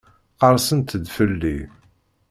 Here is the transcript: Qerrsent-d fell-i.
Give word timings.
Qerrsent-d 0.39 1.05
fell-i. 1.15 1.57